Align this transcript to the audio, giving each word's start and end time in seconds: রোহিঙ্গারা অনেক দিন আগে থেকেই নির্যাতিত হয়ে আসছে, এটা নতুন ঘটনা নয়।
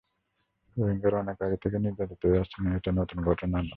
রোহিঙ্গারা 0.77 1.17
অনেক 1.19 1.35
দিন 1.35 1.47
আগে 1.47 1.57
থেকেই 1.57 1.79
নির্যাতিত 1.79 2.25
হয়ে 2.25 2.39
আসছে, 2.39 2.57
এটা 2.77 2.91
নতুন 2.91 3.23
ঘটনা 3.23 3.57
নয়। 3.57 3.69